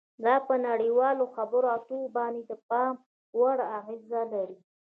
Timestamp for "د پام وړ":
2.49-3.57